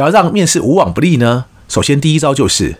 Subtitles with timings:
[0.00, 2.78] 想要让面试无往不利呢，首先第一招就是，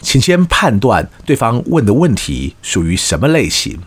[0.00, 3.80] 请先判断对方问的问题属于什么类型，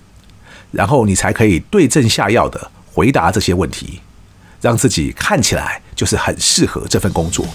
[0.70, 4.02] 然后你才可以对症下药的回答这些问题，
[4.62, 7.48] 让自己看起来就是很适合这份工作。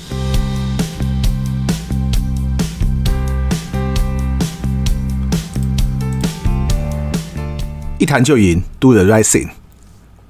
[7.97, 9.51] 一谈就赢，Do the right thing。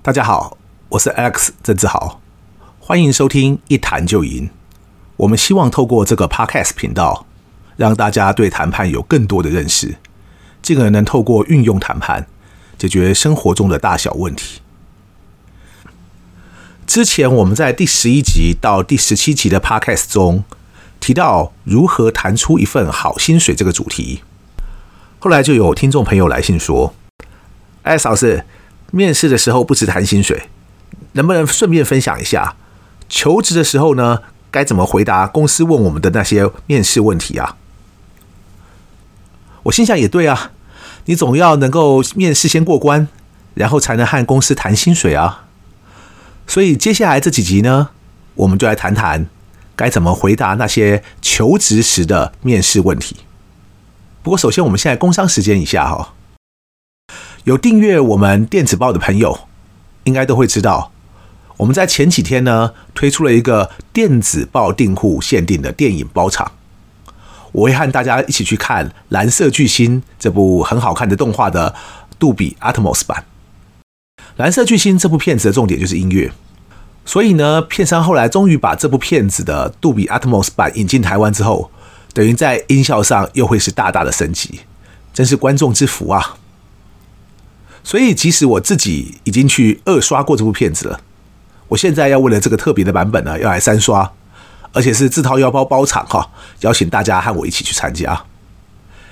[0.02, 0.58] 大家好，
[0.90, 2.20] 我是 Alex 郑志豪，
[2.78, 4.50] 欢迎收听一谈就赢。
[5.22, 7.26] 我们希望透过这个 Podcast 频道，
[7.76, 9.96] 让大家对谈判有更多的认识，
[10.60, 12.26] 进而能透过运用谈判
[12.76, 14.60] 解决生活中的大小问题。
[16.88, 20.42] 之前我们在第十一集到第十七集的 Podcast 中
[20.98, 24.22] 提到如何谈出一份好薪水这个主题，
[25.20, 26.94] 后来就有听众朋友来信说
[27.84, 28.44] ：“哎，老师，
[28.90, 30.48] 面试的时候不只谈薪水，
[31.12, 32.56] 能不能顺便分享一下
[33.08, 34.18] 求职的时候呢？”
[34.52, 37.56] 该怎么回答公司问我们的那些面试问题啊？
[39.64, 40.52] 我心想也对啊，
[41.06, 43.08] 你总要能够面试先过关，
[43.54, 45.46] 然后才能和公司谈薪水啊。
[46.46, 47.88] 所以接下来这几集呢，
[48.34, 49.26] 我们就来谈谈
[49.74, 53.16] 该怎么回答那些求职时的面试问题。
[54.22, 56.12] 不过首先我们现在工商时间一下哈，
[57.44, 59.48] 有订阅我们电子报的朋友，
[60.04, 60.92] 应该都会知道。
[61.58, 66.52] 我们在前几天呢，推出了一个电子报订户限定的电影包场，
[67.52, 71.74] 我会和大家一起去看《蓝色巨星》这部很好看的动画的
[72.18, 73.24] 杜比 Atmos 版。
[74.36, 76.32] 《蓝色巨星》这部片子的重点就是音乐，
[77.04, 81.70] 所以呢，片商后来终于把这部片子的杜比 Atmos 版引进台湾之后，
[82.14, 84.60] 等于在音效上又会是大大的升级，
[85.12, 86.36] 真是观众之福啊！
[87.84, 91.00] 所以即使我自己已经去二刷过这部片子了。
[91.72, 94.12] 我现在要为了这个特别的版本呢，要来三刷，
[94.72, 98.24] 而且是自掏腰包包场哈，邀请大家和我一起去参加。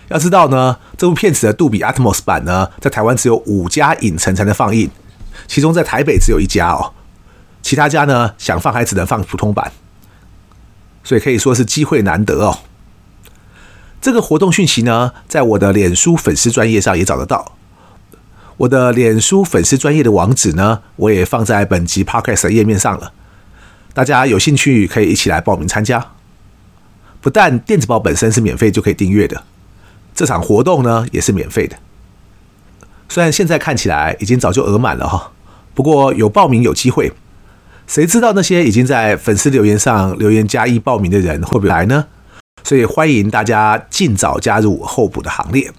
[0.08, 4.90] 要知道呢，这部片子的杜比 Atmos 版呢，在台湾只有五家影城才能放映，
[5.46, 6.92] 其中在台北只有一家哦，
[7.62, 9.72] 其他家呢想放还只能放普通版，
[11.02, 12.58] 所以可以说是机会难得哦。
[14.02, 17.52] 这个活动讯息呢，在我的脸书粉丝专页上也找得到。
[18.60, 23.10] 我的脸书粉丝专业的网址呢，我也放在本集 Podcast 的页面上了。
[23.94, 26.12] 大家有兴趣可以一起来报名参加。
[27.22, 29.44] 不但电子报本身是免费就可以订阅的，
[30.14, 31.76] 这场活动呢也是免费的。
[33.08, 35.32] 虽然现在看起来已经早就额满了哈，
[35.72, 37.10] 不过有报名有机会。
[37.86, 42.04] 谁知道那些已经在粉丝留言上留言加一报名的人会不会来呢？
[42.62, 45.72] 所以欢迎大家尽早加入候补的行列。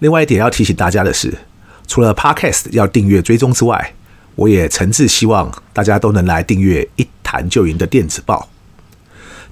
[0.00, 1.38] 另外一点要提醒大家的是，
[1.86, 3.94] 除了 Podcast 要订阅追踪之外，
[4.34, 8.48] 我也诚挚希望大家都能来订阅一谈就赢的电子报。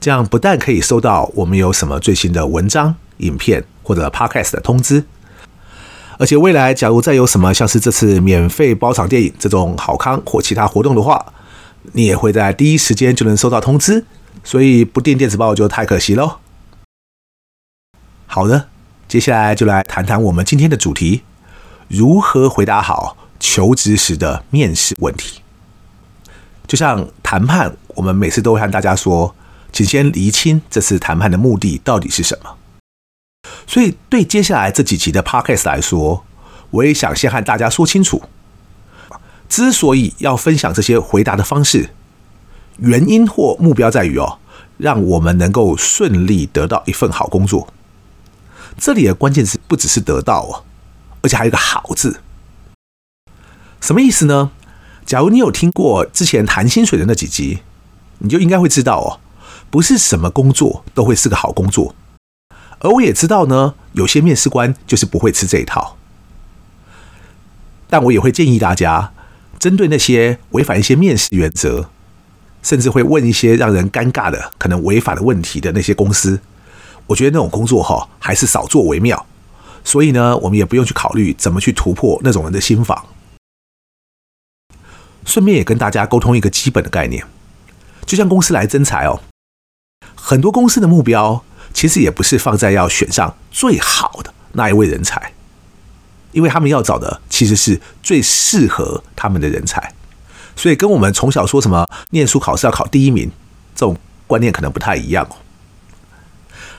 [0.01, 5.05] 这样不但可以收到我们有什么最新的文章、影片或者 Podcast 的通知，
[6.19, 11.33] 而且未来假如再有什么像是这次免费包场电影这种好康或其他活动的话，
[11.93, 14.05] 你也会在第一时间就能收到通知。
[14.43, 16.37] 所以不订电子报就太可惜喽。
[18.27, 18.74] 好的。
[19.15, 21.23] 接下来就来谈谈我们今天的主题：
[21.87, 25.41] 如何回答好求职时的面试问题。
[26.67, 29.33] 就像谈判，我们每次都会和大家说，
[29.71, 32.57] 请先厘清这次谈判的目的到底是什么。
[33.69, 36.25] 所以，对接下来这几集的 Podcast 来说，
[36.71, 38.21] 我也想先和大家说清楚，
[39.49, 41.91] 之所以要分享这些回答的方式，
[42.79, 44.39] 原因或目标在于哦，
[44.77, 47.69] 让我们能够顺利得到一份好工作。
[48.77, 50.65] 这里的关键词不只是得到哦，
[51.23, 52.21] 而且还有一个好字。
[53.81, 54.51] 什么意思呢？
[55.05, 57.61] 假如你有听过之前谈薪水的那几集，
[58.19, 59.21] 你就应该会知道哦，
[59.71, 61.95] 不是什么工作都会是个好工作。
[62.79, 65.97] 而我也知道呢，有些面试官就是不会吃这一套。
[67.89, 69.13] 但我也会建议大家，
[69.59, 71.91] 针对那些违反一些面试原则，
[72.63, 76.41] 甚至会问一些让人尴尬的、可能违法的问题的那些公司。
[77.07, 79.27] 我觉得那种工作哈，还是少做为妙。
[79.83, 83.05] 所以呢，我们也不用去考虑怎么去突破那种人的心防。
[85.27, 87.25] 顺便也跟大家沟通一个基本的概念，
[88.07, 89.21] 就像公司来征才哦，
[90.15, 95.33] 很多公司的目标其实也不是放在要选上最好的那一位人才，
[96.33, 99.93] 因为他们要找的其实是最适合他们的人才。
[100.57, 103.31] 所以跟我们从小说什么念书考试要考第一名
[103.75, 103.97] 这种
[104.27, 105.37] 观念可能不太一样哦。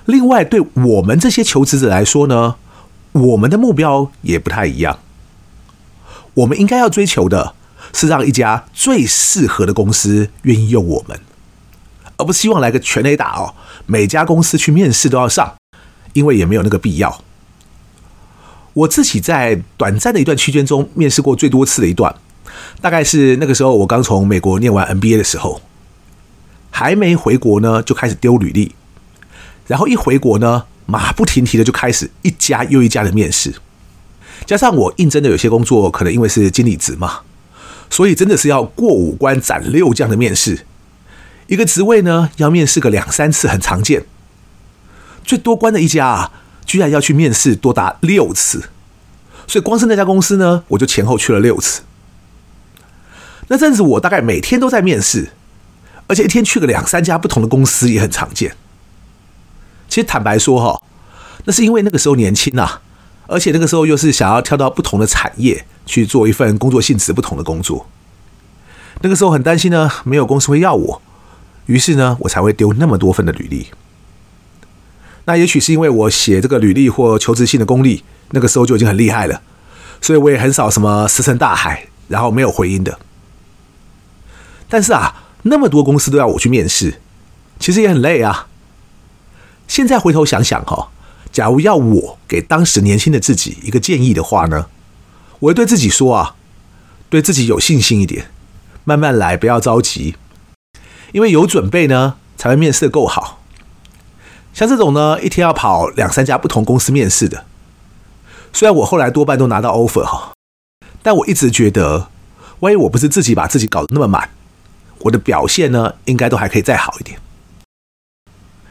[0.06, 2.56] 另外，对我们这些求职者来说呢，
[3.12, 5.00] 我们的目标也不太一样。
[6.36, 7.56] 我们应该要追求的
[7.94, 11.20] 是让一家最适合的公司愿意用我们，
[12.18, 13.56] 而不希望来个全垒打哦，
[13.86, 15.56] 每家公司去面试都要上，
[16.14, 17.22] 因为也没有那个必要。
[18.74, 22.14] 我自己在短暂的一段期间中面试过最多次的一段，
[22.82, 25.62] 大概是那个时候我刚从美国念完 MBA 的时候，
[26.70, 28.76] 还没回国呢，就开始丢履历，
[29.68, 33.54] 然后一回国呢，马不停蹄的就开始一家又一家的面试，
[34.46, 37.22] 加上我应征的有些工作可能因为是经理职嘛，
[37.90, 40.66] 所以真的是要过五关斩六将的面试，
[41.48, 44.06] 一个职位呢要面试个两三次很常见，
[45.24, 46.32] 最多关的一家啊。
[46.68, 48.70] 居然要去面试多达六次，
[49.46, 51.84] 所以光是那家公司呢，我就前后去了六次。
[53.50, 55.30] 那阵子我大概每天都在面试，
[56.08, 58.56] 而且一天去个两三家不同的公司也很常见。
[59.96, 60.82] 其实坦白说哈，
[61.46, 62.82] 那是因为那个时候年轻呐，
[63.28, 67.88] 而且那个时候又是想要跳到不同的产业去做一份工作性质不同的工作。
[69.00, 71.02] 那个时候很担心呢，没有公司会要我，
[71.68, 73.68] 于是呢，我才会丢那么多份的履历。
[75.24, 79.42] 那也许是因为我写这个履历或求职信的功力，那个时候就已经很厉害了，
[80.02, 83.00] 所以我也很少什么石沉大海，然后没有回音的。
[84.68, 87.00] 但是啊，那么多公司都要我去面试，
[87.58, 88.48] 其实也很累啊。
[89.68, 90.90] 现在回头想想哈，
[91.32, 94.68] 假如要我给当时年轻的自己一个建议的话呢，
[95.40, 96.36] 我会对自己说啊，
[97.10, 98.28] 对自己有信心一点，
[98.84, 100.16] 慢慢来，不要着急，
[101.12, 103.42] 因为有准备呢，才会面试的够好。
[104.54, 107.46] 像这种呢，一天要跑两三家不同公司面试的，
[108.54, 110.34] 虽然我后来多半都拿到 offer 哈，
[111.04, 112.08] 但我一直觉得，
[112.62, 114.30] 万一我不是自己把自己搞得那么满，
[115.00, 117.15] 我的表现呢，应该都还可以再好一点。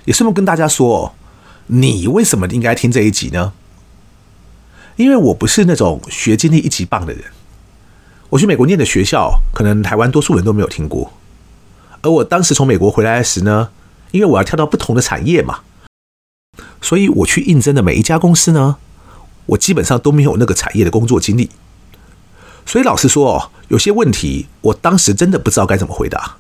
[0.05, 1.15] 也顺便跟大家说，
[1.69, 3.53] 你为什么应该听这一集呢？
[4.97, 7.25] 因为我不是那种学经历一级棒的人，
[8.31, 11.13] 我去美国念的学校，可能台湾多数人都没有听过，
[12.03, 13.71] 而我当时从美国回来时呢，
[14.13, 15.61] 因为我要跳到不同的产业嘛。
[16.81, 18.77] 所以我去应征的每一家公司呢，
[19.47, 21.51] 我基本上都没有那个产业的工作经历。
[22.67, 26.37] 所以老实说哦，有些问题我当时真的不知道该怎么回答。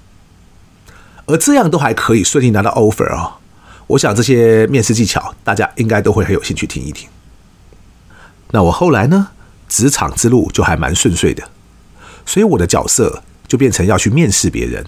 [1.26, 3.38] 而这样都还可以顺利拿到 offer 哦，
[3.86, 7.08] 我想这些面试技巧大家应该都会很有兴趣听一听。
[8.50, 9.28] 那我后来呢，
[9.68, 11.42] 职场之路就还蛮顺遂的，
[12.24, 14.86] 所以我的角色就变成要去面试别人，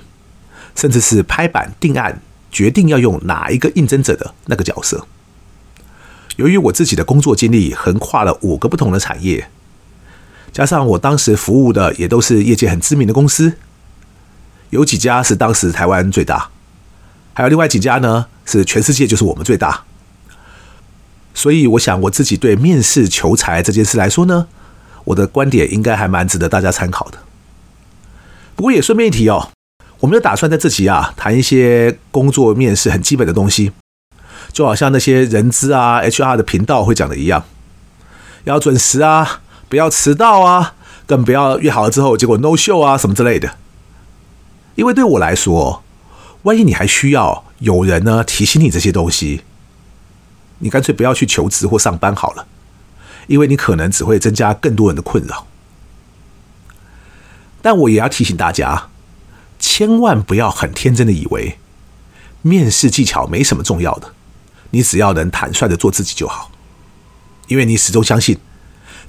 [0.75, 2.21] 甚至是拍板定案，
[2.51, 5.07] 决定要用哪一个应征者的那个角色。
[6.37, 9.49] 由于我自己的工作经历横跨了五个不同的产业，
[10.53, 13.55] 加上我当时服务的也都是业界很知名的公司，
[14.71, 16.51] 有几家是当时台湾最大，
[17.35, 19.85] 还有另外几家呢是全世界就是我们最大。
[21.35, 24.47] 所以我想我自己对面试求财这件事来说呢，
[25.05, 27.19] 我的观点应该还蛮值得大家参考的。
[28.55, 29.51] 不过也顺便一提哦，
[30.01, 33.73] 我没有打算在这集啊谈一些工作面试很基本的东西。
[34.53, 37.45] 就好像那些人资啊、HR 的频道会讲的一样，
[38.45, 43.57] 要准时啊，不要迟到啊，更不要约好了之后结果 no show 啊什么之类的。
[44.77, 45.83] 因为对我来说，
[46.45, 49.43] 万一你还需要有人呢提醒你这些东西，
[50.59, 52.47] 你干脆不要去求职或上班好了，
[53.27, 55.47] 因为你可能只会增加更多人的困扰。
[57.63, 58.89] 但我也要提醒大家，
[59.59, 61.59] 千万不要很天真的以为
[62.43, 64.13] 面试技巧没什么重要的。
[64.71, 66.51] 你只要能坦率的做自己就好，
[67.49, 68.39] 因为你始终相信，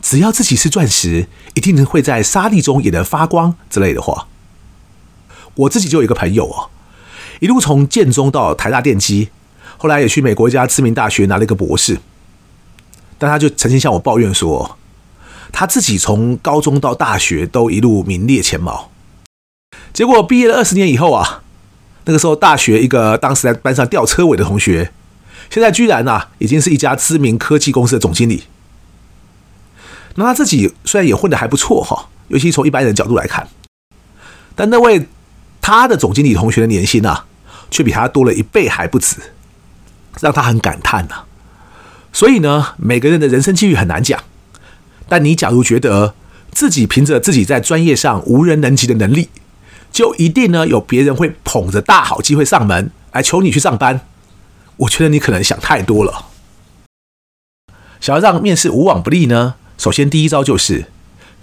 [0.02, 4.28] 只要自己是钻石，一定会在沙礫中也能发光之类的话。
[5.56, 6.70] 我自己就有一个朋友哦，
[7.40, 9.30] 一路从建中到台大电机，
[9.78, 12.00] 后来也去美国一家知名大学拿了一个博士，
[13.18, 14.78] 但他就曾经向我抱怨说，
[15.52, 18.92] 他自己从高中到大学都一路名列前茅，
[19.94, 21.44] 结果毕业了二十年以后啊，
[22.06, 24.92] 那个时候大学一个当时在班上吊车尾的同学。
[25.50, 28.44] 现在居然呐、啊，已经是一家知名科技公司的总经理。
[30.16, 33.48] 那他自己虽然也混得还不错哈，尤其从一般人角度来看，
[34.56, 35.08] 但那位
[35.68, 37.26] 他的总经理同学的年薪啊，
[37.70, 39.18] 却比他多了一倍还不止，
[40.22, 41.26] 让他很感叹呐、啊。
[42.14, 44.24] 所以呢，每个人的人生机遇很难讲。
[45.10, 46.14] 但你假如觉得
[46.52, 49.28] 自己凭着自己在专业上无人能及的能力，
[49.92, 54.00] 就一定呢有别人会捧着大好机会上门来求你去上班。
[54.78, 56.28] 我觉得你可能想太多了。
[58.00, 60.86] 想要让面试无往不利呢，首先第一招就是，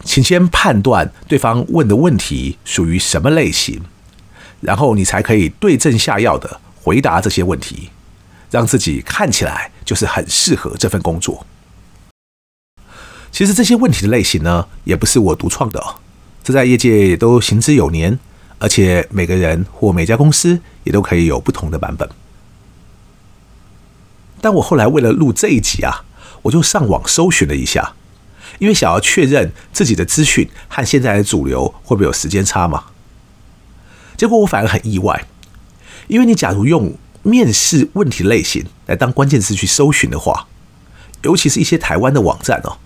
[0.02, 3.82] 请先判断对方问的问题属于什么类型，
[4.64, 7.90] 然后你才可以对症下药的回答这些问题，
[8.50, 11.46] 让自己看起来就是很适合这份工作。
[13.30, 15.84] 其实这些问题的类型呢，也不是我独创的，
[16.42, 18.18] 这在业界也都行之有年，
[18.58, 22.08] 而且每个人或每家公司也都可以有不同的版本。
[24.40, 26.04] 但我后来为了录这一集啊，
[26.42, 27.94] 我就上网搜寻了一下，
[28.58, 32.84] 因为想要确认自己的资讯和现在的主流会不会有时间差嘛。
[34.16, 35.26] 结果我反而很意外，
[36.06, 40.46] 因为你假如用面试问题类型来当关键词去搜寻的话，
[41.22, 42.76] 尤其是一些台湾的网站哦，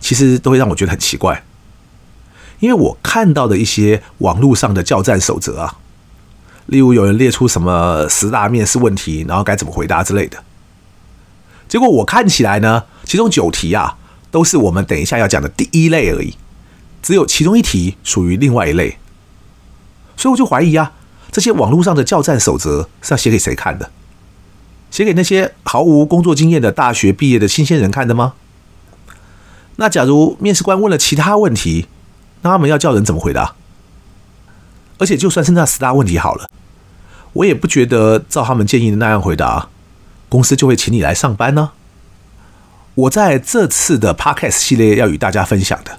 [0.00, 1.42] 其实都会让我觉得很奇怪，
[2.60, 5.78] 因为我看到的一些网络上的教战守则啊，
[6.66, 10.42] 例如有人列出什么十大面试问题，然后该怎么回答之类的。
[11.66, 13.96] 结果我看起来呢，其中九题啊，
[14.30, 16.36] 都是我们等一下要讲的第一类而已，
[17.02, 18.98] 只有其中一题属于另外一类，
[20.24, 20.90] 所以我就怀疑啊，
[21.30, 23.90] 这些网络上的教战守则是要写给谁看的？
[24.90, 28.32] 写给那些毫无工作经验的大学毕业的新鲜人看的吗？
[29.76, 31.88] 那假如面试官问了其他问题，
[32.40, 33.54] 那他们要叫人怎么回答？
[34.96, 36.48] 而且就算是那十大问题好了，
[37.34, 39.68] 我也不觉得照他们建议的那样回答。
[40.30, 41.72] 公司就会请你来上班呢。
[42.94, 45.98] 我在这次的 Podcast 系列要与大家分享的，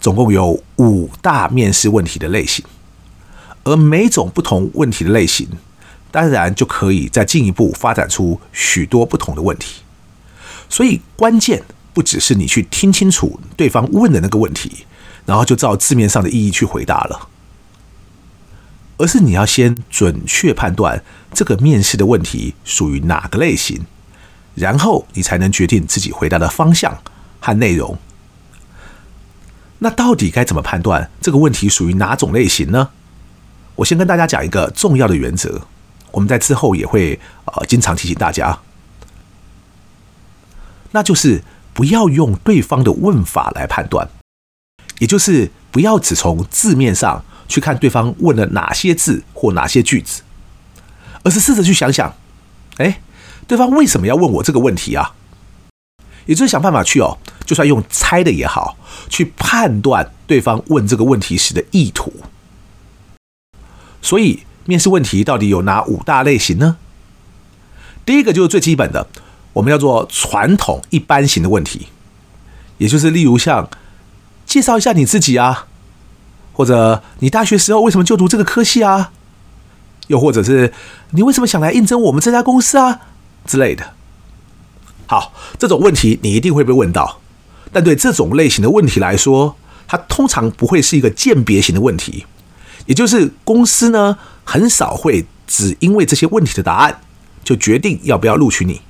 [0.00, 2.64] 总共有五大面试问题的类型，
[3.70, 5.48] 而每种不同问题的类型，
[6.10, 9.82] 当然就可以再进一步发展出许多不同的问题。
[10.68, 11.62] 所以关键
[11.94, 14.86] 不只是你去听清楚对方问的那个问题，
[15.24, 17.28] 然后就照字面上的意义去回答了。
[18.98, 23.86] 而是你要先准确判断这个面试的问题属于哪个类型，
[24.56, 27.00] 然后你才能决定自己回答的方向
[27.38, 27.96] 和内容。
[29.78, 32.90] 那到底该怎么判断这个问题属于哪种类型呢？
[33.80, 35.62] 我先跟大家讲一个重要的原则，
[36.12, 38.58] 我们在之后也会呃经常提醒大家，
[40.90, 44.06] 那就是不要用对方的问法来判断，
[44.98, 47.24] 也就是不要只从字面上。
[47.48, 50.22] 去看对方问了哪些字或哪些句子，
[51.24, 52.14] 而是试着去想想，
[52.76, 53.00] 哎，
[53.48, 55.16] 对方为什么要问我这个问题啊？
[56.26, 58.76] 也就是想办法去哦，就算用猜的也好，
[59.08, 62.12] 去判断对方问这个问题时的意图。
[64.10, 66.78] 所以，面试问题到底有哪五大类型呢？
[68.04, 69.06] 第一个就是最基本的，
[69.52, 71.86] 我们叫做传统一般型的问题，
[72.78, 73.70] 也就是例如像
[74.44, 75.68] 介绍一下你自己啊。
[76.54, 79.12] 或者你大学时候为什么就读这个科系啊？
[80.08, 80.72] 又或者是
[81.12, 83.02] 你为什么想来应征我们这家公司啊
[83.44, 83.94] 之类的。
[85.06, 87.20] 好，这种问题你一定会被问到，
[87.70, 89.54] 但对这种类型的问题来说，
[89.86, 92.26] 它通常不会是一个鉴别型的问题，
[92.90, 97.00] 也就是公司呢很少会只因为这些问题的答案
[97.44, 98.80] 就决定要不要录取你。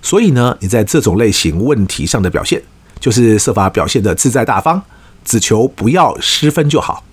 [0.00, 2.62] 所以呢，你在这种类型问题上的表现，
[2.98, 4.82] 就是设法表现得自在大方。
[5.26, 7.04] 只求不要失分就好。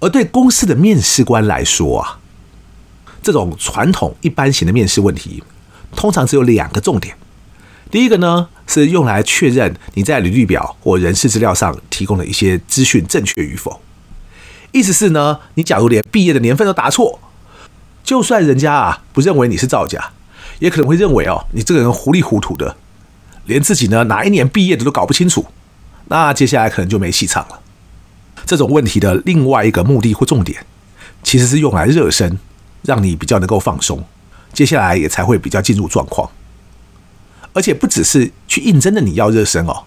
[0.00, 2.18] 而对公司的面试官来说啊，
[3.22, 5.42] 这种传统一般型的面试问题，
[5.94, 7.16] 通常只有两个重点。
[7.92, 13.80] 第一个呢，是用来确认你在履历表或人事资料上提供的一些资讯正确与否。
[14.72, 17.20] 意思是呢，你假如连毕业的年份都答错，
[18.02, 20.12] 就算人家啊不认为你是造假，
[20.58, 22.76] 也可能会认为哦，你这个人糊里糊涂的，
[23.44, 25.46] 连自己呢哪一年毕业的都搞不清楚。
[26.08, 27.60] 那接下来可能就没戏唱了。
[28.44, 30.64] 这种问题的另外一个目的或重点，
[31.22, 32.38] 其实是用来热身，
[32.82, 34.04] 让你比较能够放松，
[34.52, 36.30] 接下来也才会比较进入状况。
[37.52, 39.84] 而且不只是去应征的你要热身哦，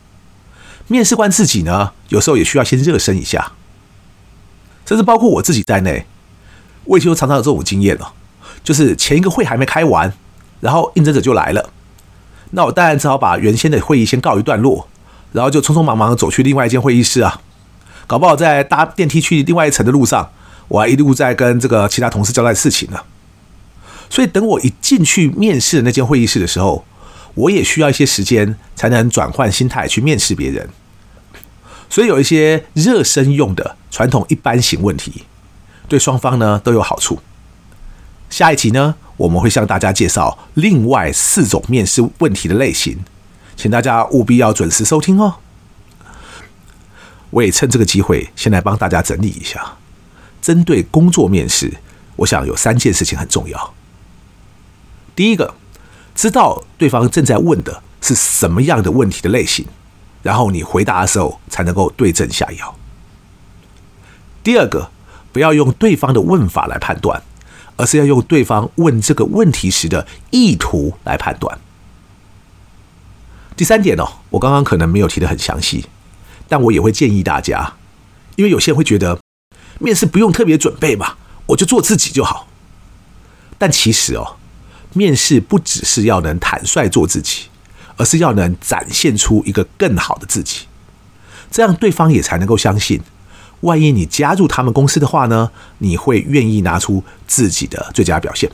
[0.88, 3.54] 面试官自己呢，有时候也需要先热身一下。
[4.86, 6.06] 甚至包括我自己在内，
[6.84, 8.08] 我以前常常有这种经验哦，
[8.64, 10.14] 就是前一个会还没开完，
[10.62, 11.70] 然后应征者就来了，
[12.52, 14.88] 那我当然只好把原先的会议先告一段落。
[15.34, 17.42] 然后就匆匆忙忙走去另外一间会议室啊，
[18.08, 20.30] 搞不好在搭电梯去另外一层的路上，
[20.70, 23.00] 我还一路在跟这个其他同事交代事情呢。
[24.10, 26.86] 所以等我一进去面试的那间会议室的时候，
[27.34, 30.70] 我也需要一些时间才能转换心态去面试别人。
[31.90, 35.24] 所以有一些热身用的传统一般型问题，
[35.88, 37.20] 对双方呢都有好处。
[38.30, 43.00] 下一集呢，我们会向大家介绍另外四种面试问题的类型。
[43.56, 45.36] 请大家务必要准时收听哦！
[47.30, 49.78] 我也趁这个机会，先来帮大家整理一下。
[50.42, 51.74] 针对工作面试，
[52.18, 53.74] 我想有三件事情很重要。
[55.16, 55.56] 第一个，
[56.14, 59.66] 知道对方正在问的是什么样的问题的类型，
[60.26, 62.76] 然后你回答的时候才能够对症下药。
[64.44, 64.90] 第二个，
[65.32, 67.22] 不要用对方的问法来判断，
[67.76, 71.60] 而是要用对方问这个问题时的意图来判断。
[73.56, 75.86] 第三点哦，我刚刚可能没有提得很详细，
[76.48, 77.76] 但我也会建议大家，
[78.36, 79.20] 因为有些人会觉得
[79.78, 82.48] 面试不用特别准备嘛，我就做自己就好。
[83.60, 84.38] 但其实哦，
[84.94, 87.44] 面试不只是要能坦率做自己，
[87.98, 90.66] 而是要能展现出一个更好的自己，
[91.50, 93.02] 这样对方也才能够相信。
[93.62, 95.50] 万一你加入他们公司的话呢，
[95.80, 98.52] 你会愿意拿出自己的最佳表现。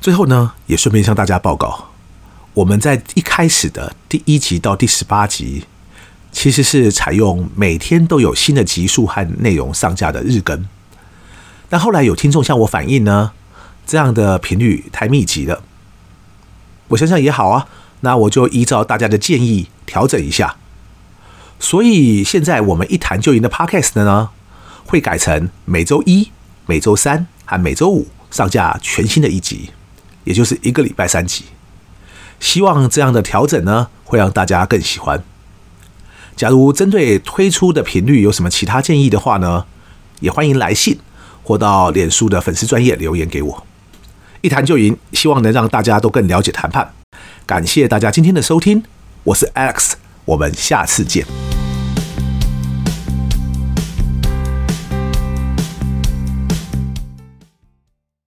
[0.00, 1.90] 最后呢，也顺便向大家报告，
[2.54, 5.64] 我们在一开始的第一集到第十八集，
[6.32, 10.66] 其实是采用每天都有新的集数和内容上架的日更。
[11.68, 13.32] 但后来有听众向我反映呢，
[13.86, 15.62] 这样的频率太密集了。
[16.90, 17.66] 我想想也好啊，
[18.00, 20.56] 那我就依照大家的建议调整一下。
[21.58, 24.30] 所以现在我们一谈就赢的 Podcast 呢，
[24.86, 26.30] 会改成每周一、
[26.66, 29.70] 每周三和每周五上架全新的一集，
[30.24, 31.44] 也就是一个礼拜三集。
[32.40, 35.22] 希望这样的调整呢，会让大家更喜欢。
[36.34, 39.66] 假如针对推出的频率有什么其他建议的话呢，
[40.20, 40.98] 也欢迎来信
[41.44, 43.66] 或到脸书的粉丝专业留言给我。
[44.42, 46.92] 一谈就赢，希望能让大家都更了解谈判。
[47.46, 48.82] 感谢大家今天的收听，
[49.24, 49.92] 我是 Alex，
[50.24, 51.26] 我们下次见。